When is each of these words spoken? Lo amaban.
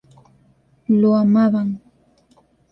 Lo 0.99 1.15
amaban. 1.15 1.79